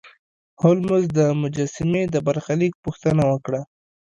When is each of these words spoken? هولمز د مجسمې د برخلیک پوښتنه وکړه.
هولمز 0.61 1.05
د 1.17 1.19
مجسمې 1.41 2.03
د 2.13 2.15
برخلیک 2.27 2.73
پوښتنه 2.83 3.23
وکړه. 3.31 3.61